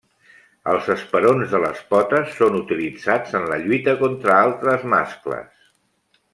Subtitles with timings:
[0.71, 5.73] Els esperons de les potes són utilitzats en la lluita contra altres mascles.